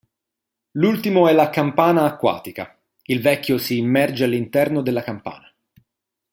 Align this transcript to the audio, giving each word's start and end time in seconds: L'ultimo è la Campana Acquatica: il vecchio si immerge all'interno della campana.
L'ultimo 0.71 1.27
è 1.27 1.31
la 1.33 1.51
Campana 1.51 2.05
Acquatica: 2.05 2.75
il 3.03 3.21
vecchio 3.21 3.59
si 3.59 3.77
immerge 3.77 4.23
all'interno 4.23 4.81
della 4.81 5.03
campana. 5.03 5.53